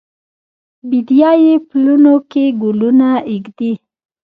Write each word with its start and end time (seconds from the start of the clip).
بیدیا 0.89 1.31
یې 1.43 1.53
پلونو 1.69 2.15
کې 2.31 2.45
ګلونه 2.61 3.09
ایږدي 3.31 3.71